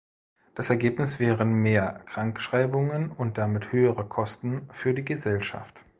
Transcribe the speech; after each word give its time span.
Das 0.55 0.71
Ergebnis 0.71 1.19
wären 1.19 1.53
mehr 1.53 2.01
Krankschreibungen 2.07 3.11
und 3.11 3.37
damit 3.37 3.71
höhere 3.71 4.03
Kosten 4.03 4.67
für 4.73 4.95
die 4.95 5.05
Gesellschaft. 5.05 5.79